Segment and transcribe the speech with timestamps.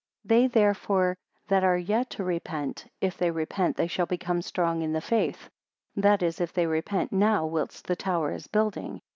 [0.23, 1.15] 60 They therefore
[1.47, 5.47] that are yet to repent, if they repent they shall become strong in the faith;
[5.95, 9.03] that is, if they repent now, whilst the tower is building.